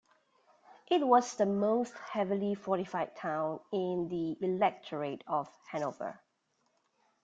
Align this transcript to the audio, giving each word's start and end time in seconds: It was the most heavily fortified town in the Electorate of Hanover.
It 0.89 1.05
was 1.05 1.35
the 1.35 1.45
most 1.45 1.93
heavily 1.95 2.55
fortified 2.55 3.15
town 3.15 3.59
in 3.71 4.07
the 4.09 4.35
Electorate 4.43 5.23
of 5.27 5.47
Hanover. 5.67 6.19